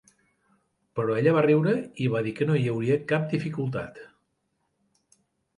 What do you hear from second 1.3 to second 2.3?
va riure i va